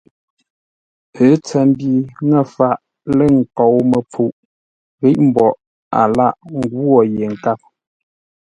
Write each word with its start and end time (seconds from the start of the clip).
Ə́ 1.23 1.31
tsəmbi 1.45 1.89
ŋə́ 2.27 2.43
faʼ 2.55 2.77
lə̂ 3.17 3.27
nkou-məpfuʼ, 3.39 4.35
ghíʼ 4.99 5.17
mboʼ 5.27 5.51
a 5.99 6.01
lâghʼ 6.15 6.37
ngwô 6.59 6.99
yé 7.15 7.25
nkâp. 7.33 7.59